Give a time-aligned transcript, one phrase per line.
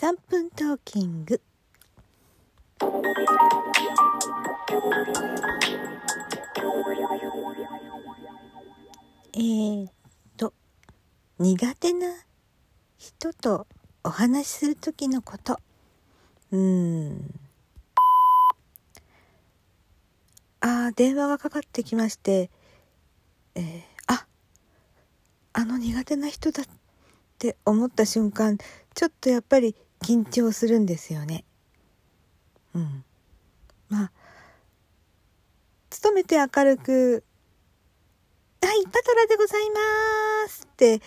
[0.00, 1.40] 3分トーキング。
[9.34, 9.92] えー、っ
[10.36, 10.54] と
[11.40, 12.06] 苦手な
[12.96, 13.66] 人と
[14.04, 15.58] お話しする時のこと。
[16.52, 17.34] うん。
[20.60, 22.52] あー電話がかかってきまして。
[23.56, 24.28] えー、あ
[25.54, 26.66] あの苦手な人だっ
[27.40, 28.58] て思った瞬間
[28.94, 29.74] ちょっとやっぱり
[30.08, 31.44] 緊張するんですよね。
[32.74, 33.04] うん、
[33.90, 34.12] まあ
[36.02, 37.22] 努めて明るく
[38.62, 41.02] 「はいパトラでございます」って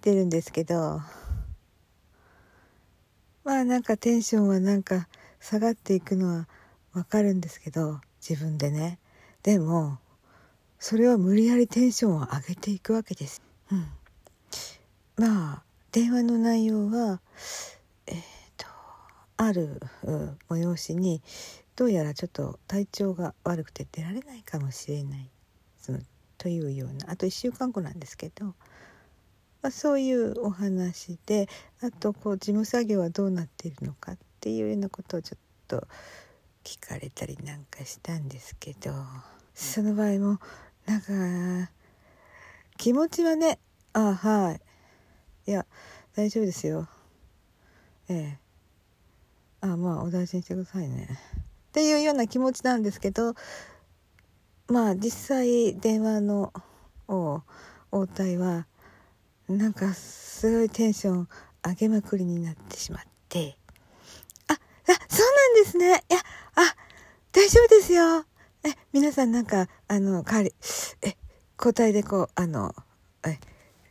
[0.00, 1.02] 出るんですけど
[3.44, 5.08] まあなんかテンションはなんか
[5.40, 6.48] 下がっていくのは
[6.94, 8.98] わかるんですけど自分でね
[9.42, 9.98] でも
[10.78, 13.42] それは無理やりテンションを上げていくわけです。
[13.70, 13.88] うん、
[15.16, 17.20] まあ電話の内容は
[18.06, 18.37] え、ー、
[19.38, 19.80] ある
[20.50, 21.22] 催しに
[21.76, 25.30] どうやらちょっと体調が悪くて出られないかもしれない。
[25.80, 26.00] その
[26.36, 28.54] というようなあと1週間後なんですけど、ま
[29.62, 31.48] あ、そういうお話で
[31.80, 35.86] あとこう事務作業はどうなっているのかっていうようなことをちょっと
[36.64, 38.92] 聞かれたりなんかしたんですけど
[39.54, 40.38] その場合も
[40.86, 41.70] なんか
[42.76, 43.58] 気持ちはね
[43.92, 44.58] あは
[45.46, 45.64] いいや
[46.14, 46.88] 大丈夫ですよ。
[48.08, 48.47] ええ。
[49.72, 51.08] あまあお大事にしてくださいね。
[51.38, 53.34] っていうような気持ちなんですけど
[54.68, 56.52] まあ実際電話の
[57.08, 57.42] 応
[58.14, 58.66] 対は
[59.48, 61.28] なんかすごいテンション
[61.66, 63.56] 上げまくりになってしまって。
[64.48, 64.56] ああ
[65.08, 66.04] そうなんですね。
[66.10, 66.20] いや
[66.54, 66.74] あ
[67.32, 68.24] 大丈夫ですよ。
[68.64, 70.54] え皆さんなんかあの代わり
[71.02, 71.16] え
[71.58, 72.74] 交代でこうあの
[73.26, 73.38] え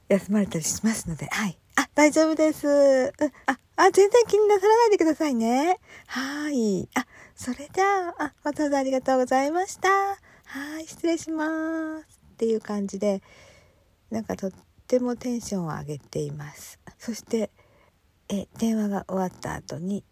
[0.10, 1.58] 休まれたりしますので、はい。
[1.80, 2.68] あ、大丈夫です。
[2.68, 5.80] うん、あ、あ、全然気になさらないでくださいね。
[6.08, 6.90] はい。
[6.96, 9.90] あ、それじゃあ、あ、わざわざありがとうございました。
[9.90, 12.20] はい、失礼します。
[12.34, 13.22] っていう感じで、
[14.10, 14.52] なんかとっ
[14.88, 16.80] てもテンションを上げています。
[16.98, 17.52] そして、
[18.28, 20.04] え、電話が終わった後に、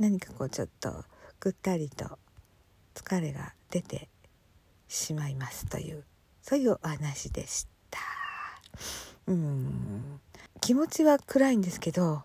[0.00, 1.04] 何かこうちょっと
[1.38, 2.18] ぐったりと
[2.96, 4.08] 疲れが出て
[4.88, 6.04] しまいますという、
[6.42, 8.00] そういうお話でした。
[9.28, 10.20] うん
[10.64, 12.22] 気持ちは暗いんですけど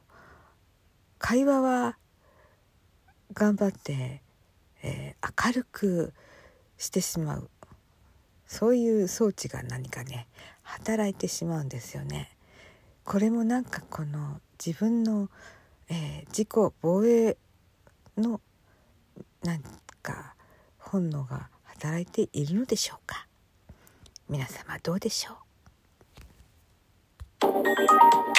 [1.18, 1.98] 会話は
[3.34, 4.22] 頑張って、
[4.82, 6.14] えー、明るく
[6.78, 7.50] してしまう。
[8.48, 10.30] そういう装置が何かね
[10.64, 12.32] 働いてしまうんですよね。
[13.04, 15.30] これもなんかこの自分の、
[15.90, 17.36] えー、自己防衛
[18.18, 18.40] の
[19.44, 19.64] なん
[20.02, 20.34] か
[20.78, 23.28] 本能が働いているのでしょうか。
[24.30, 25.49] 皆様どうでしょう？
[27.76, 28.39] Thank